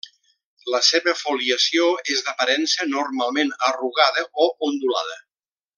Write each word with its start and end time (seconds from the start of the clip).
La 0.75 0.79
seva 0.87 1.13
foliació 1.19 1.91
és 2.15 2.25
d'aparença 2.29 2.89
normalment 2.95 3.55
arrugada 3.71 4.25
o 4.47 4.53
ondulada. 4.71 5.21